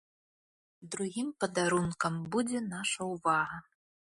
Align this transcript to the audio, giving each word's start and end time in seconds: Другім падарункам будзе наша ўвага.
Другім 0.95 1.29
падарункам 1.45 2.13
будзе 2.37 2.59
наша 2.73 3.01
ўвага. 3.15 3.57